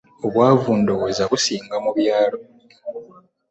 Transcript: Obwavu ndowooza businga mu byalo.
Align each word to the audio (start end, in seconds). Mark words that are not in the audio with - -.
Obwavu 0.25 0.71
ndowooza 0.81 1.23
businga 1.31 1.75
mu 1.83 1.91
byalo. 1.97 2.37